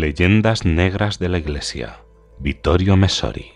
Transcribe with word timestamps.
Leyendas 0.00 0.64
Negras 0.64 1.20
de 1.20 1.28
la 1.28 1.38
Iglesia. 1.38 2.00
Vittorio 2.40 2.96
Messori. 2.96 3.52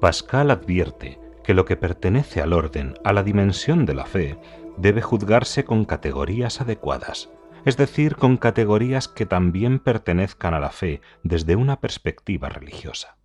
Pascal 0.00 0.50
advierte 0.50 1.20
que 1.44 1.54
lo 1.54 1.64
que 1.64 1.76
pertenece 1.76 2.42
al 2.42 2.52
orden, 2.52 2.94
a 3.04 3.12
la 3.12 3.22
dimensión 3.22 3.86
de 3.86 3.94
la 3.94 4.06
fe, 4.06 4.40
debe 4.76 5.02
juzgarse 5.02 5.64
con 5.64 5.84
categorías 5.84 6.60
adecuadas, 6.60 7.30
es 7.64 7.76
decir, 7.76 8.16
con 8.16 8.36
categorías 8.36 9.06
que 9.06 9.24
también 9.24 9.78
pertenezcan 9.78 10.52
a 10.52 10.58
la 10.58 10.70
fe 10.70 11.00
desde 11.22 11.54
una 11.54 11.78
perspectiva 11.78 12.48
religiosa. 12.48 13.18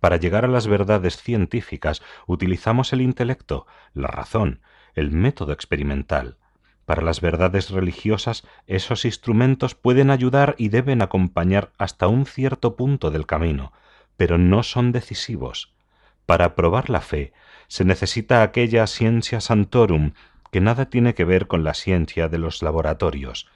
Para 0.00 0.16
llegar 0.16 0.44
a 0.44 0.48
las 0.48 0.66
verdades 0.66 1.18
científicas 1.18 2.02
utilizamos 2.26 2.92
el 2.92 3.00
intelecto, 3.00 3.68
la 3.92 4.08
razón, 4.08 4.60
el 4.94 5.12
método 5.12 5.52
experimental. 5.52 6.38
Para 6.84 7.02
las 7.02 7.20
verdades 7.20 7.70
religiosas, 7.70 8.44
esos 8.66 9.04
instrumentos 9.04 9.74
pueden 9.74 10.10
ayudar 10.10 10.54
y 10.58 10.68
deben 10.68 11.00
acompañar 11.00 11.72
hasta 11.78 12.08
un 12.08 12.26
cierto 12.26 12.76
punto 12.76 13.10
del 13.10 13.26
camino, 13.26 13.72
pero 14.16 14.38
no 14.38 14.62
son 14.62 14.92
decisivos. 14.92 15.72
Para 16.26 16.54
probar 16.54 16.90
la 16.90 17.00
fe, 17.00 17.32
se 17.68 17.84
necesita 17.84 18.42
aquella 18.42 18.86
ciencia 18.86 19.40
santorum 19.40 20.12
que 20.50 20.60
nada 20.60 20.86
tiene 20.86 21.14
que 21.14 21.24
ver 21.24 21.46
con 21.46 21.64
la 21.64 21.74
ciencia 21.74 22.28
de 22.28 22.38
los 22.38 22.62
laboratorios, 22.62 23.48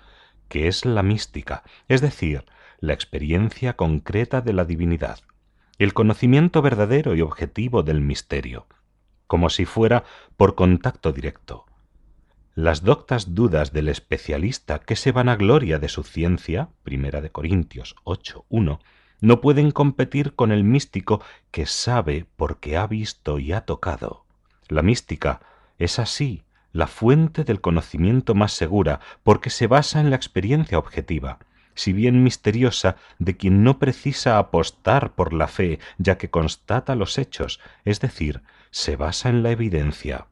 que 0.48 0.66
es 0.66 0.84
la 0.84 1.02
mística, 1.02 1.62
es 1.86 2.00
decir, 2.00 2.45
la 2.80 2.92
experiencia 2.92 3.77
concreta 3.77 4.41
de 4.41 4.52
la 4.52 4.64
divinidad, 4.64 5.20
el 5.78 5.95
conocimiento 5.95 6.62
verdadero 6.62 7.14
y 7.14 7.20
objetivo 7.20 7.83
del 7.83 8.00
misterio, 8.00 8.66
como 9.27 9.50
si 9.50 9.64
fuera 9.64 10.05
por 10.36 10.55
contacto 10.55 11.12
directo. 11.12 11.67
Las 12.60 12.82
doctas 12.82 13.36
dudas 13.36 13.72
del 13.72 13.86
especialista 13.86 14.80
que 14.80 14.96
se 14.96 15.12
vanagloria 15.12 15.78
de 15.78 15.88
su 15.88 16.02
ciencia, 16.02 16.70
primera 16.83 17.20
de 17.20 17.30
Corintios 17.30 17.94
8.1, 18.02 18.80
no 19.20 19.41
pueden 19.41 19.70
competir 19.70 20.34
con 20.34 20.50
el 20.50 20.64
místico 20.64 21.22
que 21.52 21.66
sabe 21.66 22.27
porque 22.34 22.77
ha 22.77 22.88
visto 22.88 23.38
y 23.38 23.52
ha 23.52 23.60
tocado. 23.60 24.24
La 24.66 24.83
mística 24.83 25.41
es 25.78 26.00
así 26.00 26.42
la 26.72 26.88
fuente 26.88 27.44
del 27.44 27.60
conocimiento 27.60 28.34
más 28.34 28.55
segura 28.55 28.98
porque 29.22 29.50
se 29.50 29.68
basa 29.68 30.00
en 30.00 30.11
la 30.11 30.16
experiencia 30.16 30.80
objetiva, 30.80 31.38
si 31.77 31.92
bien 31.92 32.24
misteriosa, 32.24 32.96
de 33.20 33.36
quien 33.36 33.62
no 33.62 33.78
precisa 33.78 34.36
apostar 34.36 35.14
por 35.14 35.33
la 35.33 35.46
fe, 35.46 35.78
ya 35.98 36.18
que 36.18 36.28
constata 36.28 36.96
los 36.96 37.18
hechos, 37.18 37.61
es 37.84 38.00
decir, 38.00 38.42
se 38.72 38.96
basa 38.96 39.28
en 39.28 39.44
la 39.44 39.52
evidencia. 39.52 40.27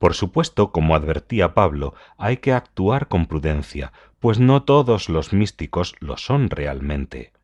Por 0.00 0.14
supuesto, 0.14 0.72
como 0.72 0.94
advertía 0.94 1.52
Pablo, 1.52 1.92
hay 2.16 2.38
que 2.38 2.54
actuar 2.54 3.08
con 3.08 3.26
prudencia, 3.26 3.92
pues 4.18 4.40
no 4.40 4.62
todos 4.62 5.10
los 5.10 5.34
místicos 5.34 5.94
lo 6.00 6.16
son 6.16 6.48
realmente. 6.48 7.34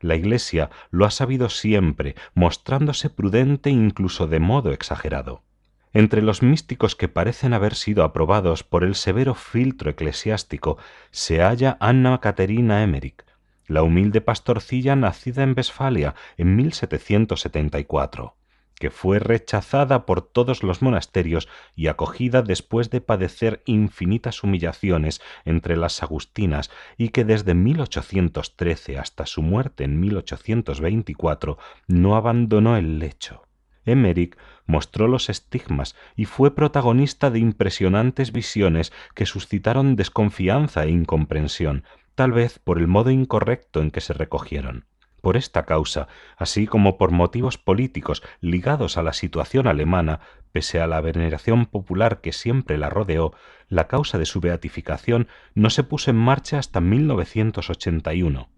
La 0.00 0.16
Iglesia 0.16 0.68
lo 0.90 1.04
ha 1.04 1.12
sabido 1.12 1.48
siempre, 1.48 2.16
mostrándose 2.34 3.08
prudente 3.08 3.70
incluso 3.70 4.26
de 4.26 4.40
modo 4.40 4.72
exagerado. 4.72 5.44
Entre 5.92 6.22
los 6.22 6.42
místicos 6.42 6.96
que 6.96 7.06
parecen 7.06 7.52
haber 7.52 7.76
sido 7.76 8.02
aprobados 8.02 8.64
por 8.64 8.82
el 8.82 8.96
severo 8.96 9.36
filtro 9.36 9.88
eclesiástico 9.88 10.78
se 11.12 11.40
halla 11.40 11.76
Anna 11.78 12.18
Caterina 12.18 12.82
Emmerich, 12.82 13.24
la 13.68 13.84
humilde 13.84 14.20
pastorcilla 14.20 14.96
nacida 14.96 15.44
en 15.44 15.54
Westfalia 15.56 16.16
en 16.36 16.56
1774 16.56 18.34
que 18.82 18.90
fue 18.90 19.20
rechazada 19.20 20.06
por 20.06 20.22
todos 20.22 20.64
los 20.64 20.82
monasterios 20.82 21.48
y 21.76 21.86
acogida 21.86 22.42
después 22.42 22.90
de 22.90 23.00
padecer 23.00 23.62
infinitas 23.64 24.42
humillaciones 24.42 25.20
entre 25.44 25.76
las 25.76 26.02
agustinas 26.02 26.68
y 26.98 27.10
que 27.10 27.24
desde 27.24 27.54
1813 27.54 28.98
hasta 28.98 29.24
su 29.24 29.40
muerte 29.40 29.84
en 29.84 30.00
1824 30.00 31.58
no 31.86 32.16
abandonó 32.16 32.76
el 32.76 32.98
lecho. 32.98 33.46
Emmerich 33.84 34.36
mostró 34.66 35.06
los 35.06 35.28
estigmas 35.28 35.94
y 36.16 36.24
fue 36.24 36.56
protagonista 36.56 37.30
de 37.30 37.38
impresionantes 37.38 38.32
visiones 38.32 38.92
que 39.14 39.26
suscitaron 39.26 39.94
desconfianza 39.94 40.82
e 40.82 40.90
incomprensión, 40.90 41.84
tal 42.16 42.32
vez 42.32 42.58
por 42.58 42.78
el 42.78 42.88
modo 42.88 43.10
incorrecto 43.10 43.80
en 43.80 43.92
que 43.92 44.00
se 44.00 44.12
recogieron. 44.12 44.86
Por 45.22 45.38
esta 45.38 45.64
causa, 45.64 46.08
así 46.36 46.66
como 46.66 46.98
por 46.98 47.12
motivos 47.12 47.56
políticos 47.56 48.22
ligados 48.40 48.98
a 48.98 49.02
la 49.02 49.14
situación 49.14 49.68
alemana, 49.68 50.20
pese 50.50 50.80
a 50.80 50.86
la 50.86 51.00
veneración 51.00 51.66
popular 51.66 52.20
que 52.20 52.32
siempre 52.32 52.76
la 52.76 52.90
rodeó, 52.90 53.32
la 53.68 53.86
causa 53.86 54.18
de 54.18 54.26
su 54.26 54.40
beatificación 54.40 55.28
no 55.54 55.70
se 55.70 55.84
puso 55.84 56.10
en 56.10 56.16
marcha 56.16 56.58
hasta 56.58 56.80
1981. 56.80 58.48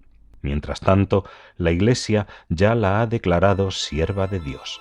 Mientras 0.41 0.81
tanto, 0.81 1.25
la 1.57 1.71
Iglesia 1.71 2.27
ya 2.49 2.75
la 2.75 3.01
ha 3.01 3.07
declarado 3.07 3.71
sierva 3.71 4.27
de 4.27 4.41
Dios. 4.41 4.81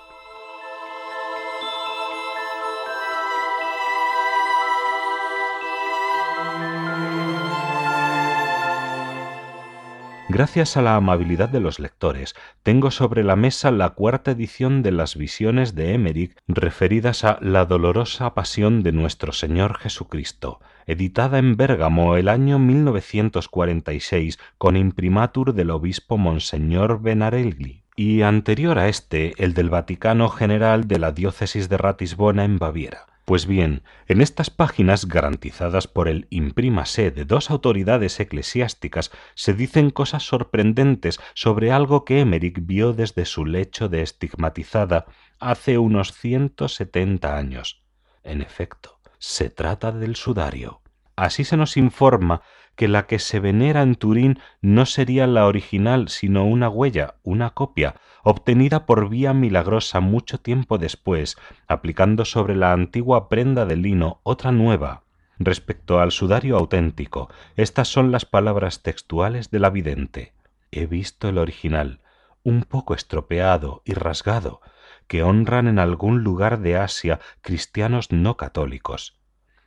Gracias 10.34 10.76
a 10.76 10.82
la 10.82 10.96
amabilidad 10.96 11.48
de 11.48 11.60
los 11.60 11.78
lectores, 11.78 12.34
tengo 12.64 12.90
sobre 12.90 13.22
la 13.22 13.36
mesa 13.36 13.70
la 13.70 13.90
cuarta 13.90 14.32
edición 14.32 14.82
de 14.82 14.90
las 14.90 15.14
visiones 15.14 15.76
de 15.76 15.94
Emmerich 15.94 16.36
referidas 16.48 17.22
a 17.22 17.38
la 17.40 17.66
dolorosa 17.66 18.34
pasión 18.34 18.82
de 18.82 18.90
nuestro 18.90 19.30
Señor 19.30 19.78
Jesucristo, 19.78 20.58
editada 20.86 21.38
en 21.38 21.56
Bérgamo 21.56 22.16
el 22.16 22.28
año 22.28 22.58
1946 22.58 24.40
con 24.58 24.76
imprimatur 24.76 25.54
del 25.54 25.70
obispo 25.70 26.18
Monseñor 26.18 27.00
Benarelli 27.00 27.84
y 27.94 28.22
anterior 28.22 28.80
a 28.80 28.88
este 28.88 29.34
el 29.38 29.54
del 29.54 29.70
Vaticano 29.70 30.30
General 30.30 30.88
de 30.88 30.98
la 30.98 31.12
diócesis 31.12 31.68
de 31.68 31.76
Ratisbona 31.76 32.44
en 32.44 32.58
Baviera. 32.58 33.13
Pues 33.24 33.46
bien, 33.46 33.82
en 34.06 34.20
estas 34.20 34.50
páginas 34.50 35.06
garantizadas 35.06 35.88
por 35.88 36.08
el 36.08 36.26
imprímase 36.28 37.10
de 37.10 37.24
dos 37.24 37.50
autoridades 37.50 38.20
eclesiásticas 38.20 39.10
se 39.34 39.54
dicen 39.54 39.90
cosas 39.90 40.24
sorprendentes 40.24 41.18
sobre 41.32 41.72
algo 41.72 42.04
que 42.04 42.20
Emmerich 42.20 42.58
vio 42.60 42.92
desde 42.92 43.24
su 43.24 43.46
lecho 43.46 43.88
de 43.88 44.02
estigmatizada 44.02 45.06
hace 45.40 45.78
unos 45.78 46.12
ciento 46.12 46.68
setenta 46.68 47.38
años. 47.38 47.82
En 48.22 48.42
efecto, 48.42 49.00
se 49.18 49.48
trata 49.48 49.90
del 49.90 50.16
sudario. 50.16 50.82
Así 51.16 51.44
se 51.44 51.56
nos 51.56 51.78
informa 51.78 52.42
que 52.76 52.88
la 52.88 53.06
que 53.06 53.18
se 53.18 53.40
venera 53.40 53.82
en 53.82 53.94
Turín 53.94 54.38
no 54.60 54.86
sería 54.86 55.26
la 55.26 55.46
original, 55.46 56.08
sino 56.08 56.44
una 56.44 56.68
huella, 56.68 57.14
una 57.22 57.50
copia, 57.50 57.96
obtenida 58.22 58.86
por 58.86 59.08
vía 59.08 59.32
milagrosa 59.32 60.00
mucho 60.00 60.38
tiempo 60.38 60.78
después, 60.78 61.36
aplicando 61.68 62.24
sobre 62.24 62.56
la 62.56 62.72
antigua 62.72 63.28
prenda 63.28 63.66
de 63.66 63.76
lino 63.76 64.20
otra 64.22 64.50
nueva. 64.50 65.02
Respecto 65.38 66.00
al 66.00 66.12
sudario 66.12 66.56
auténtico, 66.56 67.28
estas 67.56 67.88
son 67.88 68.12
las 68.12 68.24
palabras 68.24 68.82
textuales 68.82 69.50
de 69.50 69.58
la 69.58 69.70
vidente. 69.70 70.32
He 70.70 70.86
visto 70.86 71.28
el 71.28 71.38
original, 71.38 72.00
un 72.44 72.62
poco 72.62 72.94
estropeado 72.94 73.82
y 73.84 73.94
rasgado, 73.94 74.60
que 75.06 75.22
honran 75.22 75.66
en 75.68 75.78
algún 75.78 76.22
lugar 76.22 76.60
de 76.60 76.76
Asia 76.76 77.20
cristianos 77.42 78.12
no 78.12 78.36
católicos. 78.36 79.18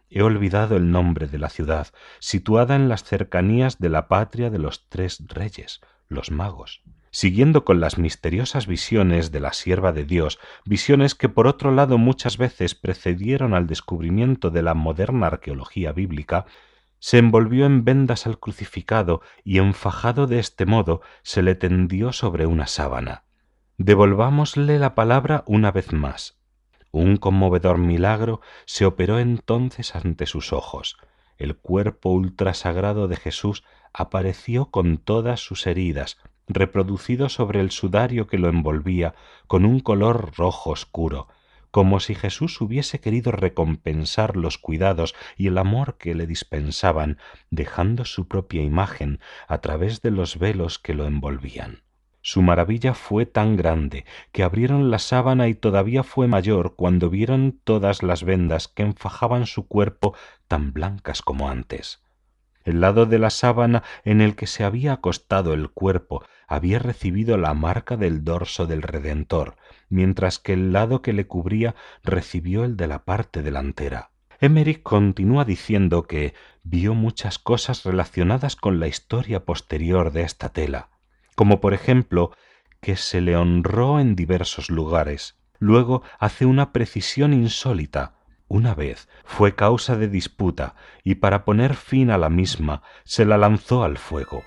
He 0.10 0.22
olvidado 0.22 0.78
el 0.78 0.92
nombre 0.92 1.28
de 1.28 1.38
la 1.38 1.50
ciudad, 1.50 1.88
situada 2.20 2.76
en 2.76 2.90
las 2.90 3.04
cercanías 3.04 3.80
de 3.80 3.90
la 3.90 4.08
patria 4.08 4.50
de 4.50 4.60
los 4.60 4.88
tres 4.88 5.24
reyes, 5.28 5.82
los 6.08 6.32
magos. 6.32 6.82
Siguiendo 7.12 7.66
con 7.66 7.80
las 7.80 7.98
misteriosas 7.98 8.68
visiones 8.68 9.32
de 9.32 9.40
la 9.40 9.54
sierva 9.54 9.92
de 9.92 10.06
Dios, 10.06 10.40
visiones 10.66 11.16
que 11.16 11.30
por 11.30 11.48
otro 11.48 11.72
lado 11.72 11.98
muchas 11.98 12.38
veces 12.38 12.76
precedieron 12.76 13.54
al 13.54 13.68
descubrimiento 13.68 14.50
de 14.50 14.62
la 14.62 14.74
moderna 14.74 15.28
arqueología 15.28 15.92
bíblica, 15.92 16.46
se 17.00 17.18
envolvió 17.18 17.66
en 17.66 17.84
vendas 17.84 18.28
al 18.28 18.40
crucificado 18.40 19.22
y 19.44 19.60
enfajado 19.60 20.28
de 20.28 20.40
este 20.40 20.66
modo 20.66 21.02
se 21.24 21.42
le 21.42 21.56
tendió 21.56 22.12
sobre 22.12 22.46
una 22.46 22.68
sábana. 22.68 23.24
Devolvámosle 23.78 24.80
la 24.80 24.96
palabra 24.96 25.44
una 25.46 25.72
vez 25.72 25.94
más, 25.94 26.37
un 26.98 27.18
conmovedor 27.18 27.78
milagro 27.78 28.42
se 28.66 28.86
operó 28.86 29.20
entonces 29.20 29.96
ante 29.96 30.26
sus 30.26 30.54
ojos. 30.54 30.98
El 31.38 31.56
cuerpo 31.56 32.10
ultrasagrado 32.10 33.08
de 33.08 33.16
Jesús 33.16 33.64
apareció 33.94 34.72
con 34.72 34.98
todas 34.98 35.40
sus 35.40 35.68
heridas, 35.68 36.18
reproducido 36.48 37.30
sobre 37.30 37.60
el 37.60 37.72
sudario 37.72 38.28
que 38.28 38.38
lo 38.38 38.50
envolvía 38.50 39.16
con 39.48 39.66
un 39.66 39.80
color 39.80 40.34
rojo 40.36 40.72
oscuro, 40.72 41.28
como 41.72 42.00
si 42.00 42.16
Jesús 42.16 42.60
hubiese 42.62 43.00
querido 43.00 43.32
recompensar 43.32 44.36
los 44.38 44.58
cuidados 44.58 45.14
y 45.36 45.48
el 45.48 45.58
amor 45.58 45.98
que 45.98 46.16
le 46.16 46.26
dispensaban, 46.26 47.20
dejando 47.52 48.06
su 48.06 48.28
propia 48.28 48.64
imagen 48.64 49.20
a 49.48 49.60
través 49.60 50.02
de 50.02 50.12
los 50.12 50.40
velos 50.40 50.80
que 50.80 50.94
lo 50.94 51.06
envolvían. 51.06 51.84
Su 52.28 52.42
maravilla 52.42 52.94
fue 52.94 53.26
tan 53.26 53.56
grande 53.56 54.04
que 54.34 54.44
abrieron 54.44 54.92
la 54.92 55.00
sábana 55.00 55.48
y 55.48 55.54
todavía 55.56 56.04
fue 56.04 56.28
mayor 56.28 56.76
cuando 56.76 57.10
vieron 57.10 57.58
todas 57.64 58.04
las 58.04 58.26
vendas 58.26 58.68
que 58.68 58.84
enfajaban 58.84 59.46
su 59.46 59.66
cuerpo 59.66 60.14
tan 60.50 60.74
blancas 60.74 61.22
como 61.22 61.50
antes. 61.50 62.04
El 62.66 62.82
lado 62.82 63.06
de 63.06 63.18
la 63.18 63.30
sábana 63.30 63.84
en 64.04 64.20
el 64.20 64.36
que 64.36 64.46
se 64.46 64.66
había 64.66 64.92
acostado 64.92 65.54
el 65.54 65.70
cuerpo 65.70 66.22
había 66.50 66.80
recibido 66.80 67.38
la 67.38 67.54
marca 67.54 67.96
del 67.96 68.26
dorso 68.26 68.68
del 68.68 68.82
Redentor, 68.82 69.56
mientras 69.88 70.38
que 70.38 70.52
el 70.52 70.74
lado 70.74 71.02
que 71.02 71.14
le 71.14 71.28
cubría 71.28 71.76
recibió 72.04 72.66
el 72.66 72.76
de 72.76 72.88
la 72.88 73.06
parte 73.06 73.42
delantera. 73.42 74.10
Emmerich 74.42 74.84
continúa 74.84 75.46
diciendo 75.46 76.04
que 76.04 76.34
vio 76.64 76.94
muchas 76.94 77.40
cosas 77.40 77.86
relacionadas 77.86 78.58
con 78.58 78.82
la 78.82 78.90
historia 78.90 79.46
posterior 79.46 80.12
de 80.12 80.24
esta 80.24 80.50
tela, 80.50 80.90
como 81.38 81.62
por 81.62 81.76
ejemplo 81.76 82.32
que 82.82 82.96
se 82.96 83.22
le 83.22 83.38
honró 83.38 84.00
en 84.00 84.16
diversos 84.16 84.72
lugares. 84.72 85.38
Luego 85.60 86.02
hace 86.18 86.48
una 86.48 86.74
precisión 86.74 87.32
insólita. 87.32 88.16
Una 88.48 88.74
vez 88.74 89.08
fue 89.24 89.54
causa 89.54 89.96
de 89.96 90.08
disputa 90.08 90.74
y 91.04 91.16
para 91.16 91.46
poner 91.46 91.76
fin 91.76 92.10
a 92.10 92.18
la 92.18 92.30
misma 92.30 92.82
se 93.04 93.24
la 93.24 93.38
lanzó 93.38 93.84
al 93.84 94.00
fuego. 94.00 94.44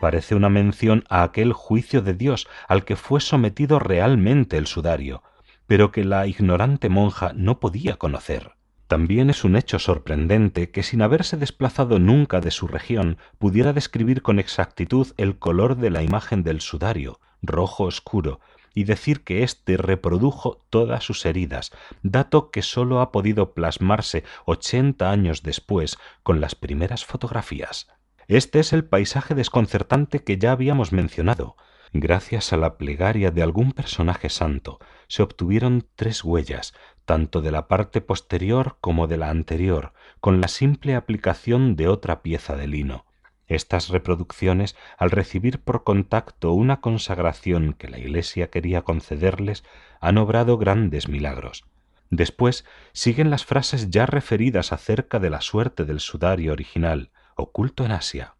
Parece 0.00 0.34
una 0.34 0.48
mención 0.48 1.04
a 1.08 1.22
aquel 1.22 1.52
juicio 1.52 2.02
de 2.02 2.14
Dios 2.14 2.48
al 2.68 2.84
que 2.84 2.96
fue 2.96 3.20
sometido 3.20 3.78
realmente 3.78 4.56
el 4.56 4.66
sudario, 4.66 5.22
pero 5.66 5.92
que 5.92 6.04
la 6.04 6.26
ignorante 6.26 6.88
monja 6.88 7.32
no 7.34 7.60
podía 7.60 7.96
conocer. 7.96 8.52
También 8.86 9.28
es 9.28 9.44
un 9.44 9.54
hecho 9.54 9.78
sorprendente 9.78 10.70
que 10.70 10.82
sin 10.82 11.02
haberse 11.02 11.36
desplazado 11.36 11.98
nunca 11.98 12.40
de 12.40 12.50
su 12.50 12.66
región 12.66 13.18
pudiera 13.38 13.74
describir 13.74 14.22
con 14.22 14.38
exactitud 14.38 15.08
el 15.18 15.38
color 15.38 15.76
de 15.76 15.90
la 15.90 16.02
imagen 16.02 16.42
del 16.42 16.62
sudario, 16.62 17.20
rojo 17.42 17.84
oscuro, 17.84 18.40
y 18.74 18.84
decir 18.84 19.24
que 19.24 19.42
éste 19.42 19.76
reprodujo 19.76 20.64
todas 20.70 21.04
sus 21.04 21.26
heridas, 21.26 21.72
dato 22.02 22.50
que 22.50 22.62
sólo 22.62 23.00
ha 23.00 23.12
podido 23.12 23.52
plasmarse 23.52 24.24
ochenta 24.46 25.10
años 25.10 25.42
después 25.42 25.98
con 26.22 26.40
las 26.40 26.54
primeras 26.54 27.04
fotografías. 27.04 27.88
Este 28.28 28.60
es 28.60 28.74
el 28.74 28.84
paisaje 28.84 29.34
desconcertante 29.34 30.22
que 30.22 30.36
ya 30.36 30.52
habíamos 30.52 30.92
mencionado. 30.92 31.56
Gracias 31.94 32.52
a 32.52 32.58
la 32.58 32.76
plegaria 32.76 33.30
de 33.30 33.42
algún 33.42 33.72
personaje 33.72 34.28
santo, 34.28 34.78
se 35.06 35.22
obtuvieron 35.22 35.88
tres 35.96 36.22
huellas, 36.22 36.74
tanto 37.06 37.40
de 37.40 37.50
la 37.50 37.68
parte 37.68 38.02
posterior 38.02 38.76
como 38.82 39.06
de 39.06 39.16
la 39.16 39.30
anterior, 39.30 39.94
con 40.20 40.42
la 40.42 40.48
simple 40.48 40.94
aplicación 40.94 41.74
de 41.74 41.88
otra 41.88 42.20
pieza 42.20 42.54
de 42.54 42.66
lino. 42.66 43.06
Estas 43.46 43.88
reproducciones, 43.88 44.76
al 44.98 45.10
recibir 45.10 45.60
por 45.60 45.82
contacto 45.82 46.52
una 46.52 46.82
consagración 46.82 47.72
que 47.72 47.88
la 47.88 47.98
Iglesia 47.98 48.50
quería 48.50 48.82
concederles, 48.82 49.64
han 50.02 50.18
obrado 50.18 50.58
grandes 50.58 51.08
milagros. 51.08 51.64
Después 52.10 52.66
siguen 52.92 53.30
las 53.30 53.46
frases 53.46 53.88
ya 53.88 54.04
referidas 54.04 54.70
acerca 54.74 55.18
de 55.18 55.30
la 55.30 55.40
suerte 55.40 55.86
del 55.86 56.00
sudario 56.00 56.52
original, 56.52 57.10
oculto 57.38 57.84
en 57.84 57.92
Asia. 57.92 58.34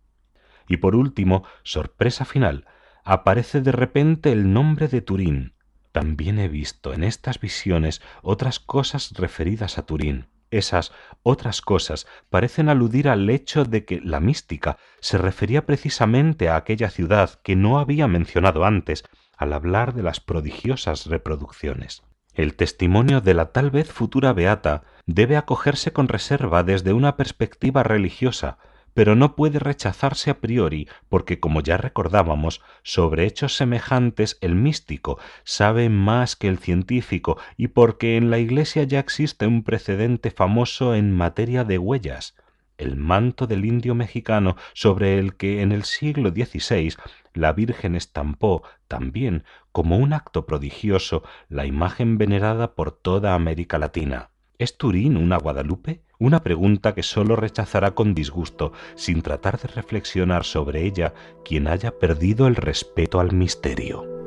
Y 0.69 0.79
por 0.79 0.95
último, 0.95 1.45
sorpresa 1.63 2.25
final, 2.25 2.67
aparece 3.05 3.63
de 3.63 3.73
repente 3.73 4.33
el 4.33 4.53
nombre 4.53 4.89
de 4.89 5.01
Turín. 5.01 5.55
También 5.93 6.39
he 6.39 6.49
visto 6.49 6.93
en 6.93 7.03
estas 7.03 7.41
visiones 7.41 8.03
otras 8.23 8.61
cosas 8.61 9.13
referidas 9.15 9.79
a 9.79 9.87
Turín. 9.87 10.27
Esas 10.51 10.93
otras 11.23 11.61
cosas 11.61 12.07
parecen 12.31 12.69
aludir 12.69 13.09
al 13.09 13.29
hecho 13.29 13.65
de 13.65 13.85
que 13.85 14.01
la 14.03 14.21
mística 14.21 14.79
se 15.01 15.19
refería 15.19 15.67
precisamente 15.67 16.49
a 16.49 16.57
aquella 16.57 16.91
ciudad 16.91 17.41
que 17.43 17.57
no 17.57 17.79
había 17.79 18.09
mencionado 18.09 18.65
antes 18.65 19.05
al 19.37 19.53
hablar 19.53 19.95
de 19.95 20.03
las 20.03 20.21
prodigiosas 20.21 21.07
reproducciones. 21.07 22.03
El 22.35 22.55
testimonio 22.55 23.21
de 23.21 23.35
la 23.35 23.53
tal 23.53 23.71
vez 23.71 23.91
futura 23.91 24.33
beata 24.33 24.85
debe 25.07 25.37
acogerse 25.37 25.93
con 25.93 26.09
reserva 26.09 26.63
desde 26.63 26.93
una 26.93 27.17
perspectiva 27.17 27.83
religiosa, 27.83 28.59
pero 28.99 29.15
no 29.15 29.37
puede 29.37 29.61
rechazarse 29.61 30.29
a 30.29 30.41
priori 30.41 30.89
porque, 31.09 31.39
como 31.39 31.61
ya 31.61 31.77
recordábamos, 31.77 32.63
sobre 32.83 33.27
hechos 33.27 33.55
semejantes 33.55 34.39
el 34.41 34.57
místico 34.57 35.21
sabe 35.45 35.89
más 35.89 36.35
que 36.35 36.49
el 36.49 36.59
científico 36.59 37.39
y 37.57 37.69
porque 37.69 38.17
en 38.17 38.29
la 38.29 38.41
Iglesia 38.41 38.83
ya 38.83 38.99
existe 38.99 39.47
un 39.47 39.63
precedente 39.63 40.33
famoso 40.33 40.97
en 40.97 41.13
materia 41.13 41.63
de 41.63 41.79
huellas, 41.79 42.35
el 42.77 42.97
manto 42.97 43.47
del 43.47 43.67
indio 43.67 43.95
mexicano 43.95 44.57
sobre 44.75 45.21
el 45.21 45.37
que 45.37 45.63
en 45.63 45.71
el 45.71 45.85
siglo 45.85 46.31
XVI 46.31 46.97
la 47.35 47.53
Virgen 47.53 47.95
estampó 47.95 48.65
también 48.89 49.45
como 49.71 49.97
un 49.97 50.13
acto 50.13 50.45
prodigioso 50.45 51.23
la 51.49 51.67
imagen 51.67 52.19
venerada 52.19 52.75
por 52.75 52.91
toda 52.91 53.37
América 53.37 53.79
Latina. 53.79 54.31
¿Es 54.59 54.77
Turín 54.77 55.17
una 55.17 55.37
Guadalupe? 55.37 56.03
Una 56.21 56.43
pregunta 56.43 56.95
que 56.95 57.05
sólo 57.05 57.37
rechazará 57.37 57.93
con 57.93 58.13
disgusto, 58.13 58.73
sin 58.97 59.23
tratar 59.23 59.61
de 59.61 59.69
reflexionar 59.69 60.45
sobre 60.45 60.85
ella, 60.85 61.15
quien 61.45 61.69
haya 61.69 61.97
perdido 61.97 62.49
el 62.49 62.57
respeto 62.57 63.21
al 63.21 63.33
misterio. 63.33 64.18